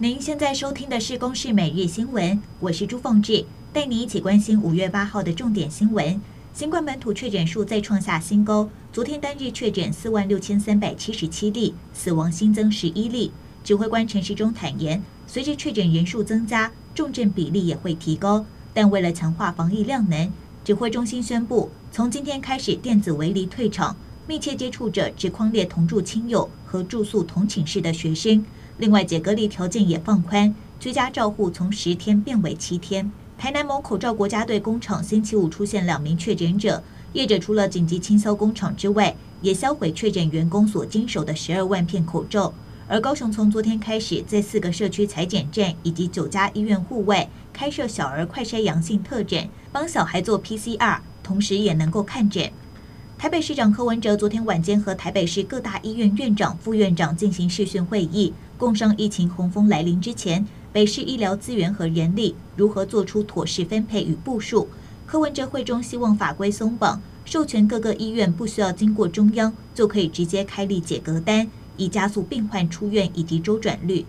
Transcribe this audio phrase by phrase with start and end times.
[0.00, 2.24] 您现在收听的是《公视每日新闻》，
[2.60, 6.20] 我是朱凤志，带你一起关心五月八号的重点新闻。
[6.52, 13.32] 新冠本土确诊数再创下新高，昨天单日确诊四万六千三百七十七例，死亡新增十一例。
[13.64, 23.96] 指挥官陈时中坦言，随着确诊人数增加，重症比例也会提高，但为了强化防疫量能，指挥中心宣布，从今天开始电子围篱退场，
[24.28, 28.44] 密切接触者只框列同住亲友和住宿同寝室的学生。
[28.78, 33.10] 另外，解隔离条件也放宽，居家照护从十天变为七天。
[33.36, 36.80] 台南某口罩国家队工厂星期五出现两名确诊者，
[37.12, 42.54] 业者除了紧急清销工厂之外，也销毁确诊员工所经手的十二万片口罩。
[42.86, 52.48] 而高雄从昨天开始，在四个社区裁剪站以及九家医院户外开设小儿快筛阳性特诊，帮小孩做 PCR，同时也能够看诊。
[53.18, 58.32] 台北市长柯文哲昨天晚间和台北市各大医院院长、副院长进行视讯会议。
[58.56, 64.68] 共商疫情洪峰来临之前，北市医疗资源和人力如何做出妥适分配与部署？
[65.04, 74.06] 柯文哲会中希望法规松绑，授权各个医院不需要经过中央就可以直接开立解隔单，以加速病患出院以及周转率。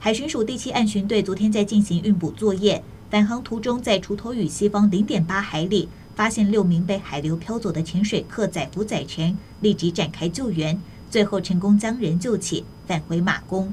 [0.00, 10.80] 海巡署第七岸巡队昨天在进行运补作业，返航途中在锄头屿西方零点八海里发现六名被海流漂走的潜水客载浮载沉，立即展开救援。
[11.10, 13.72] 最后成功将人救起，返回马公。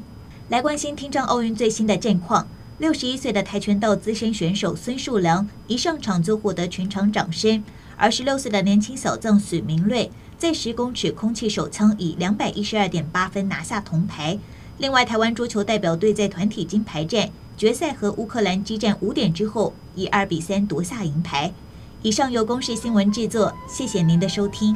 [0.49, 2.47] 来关心听障奥运最新的战况。
[2.77, 7.63] 六十一岁的跆拳道资深选手孙树良一上场就获得全场掌声，
[7.95, 14.39] 而十六岁的年轻小将许明瑞在十公尺空气手枪以两百一十二点八分拿下铜牌。
[14.79, 21.53] 另外，台湾桌球代表队在团体金牌战决赛和乌克兰激战五点之后，以二比三夺下银牌。
[22.03, 24.75] 以上由公式新闻制作，谢谢您的收听。